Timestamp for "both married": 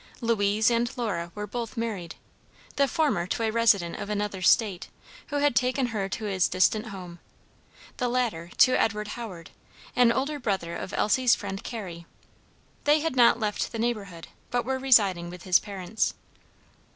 1.45-2.15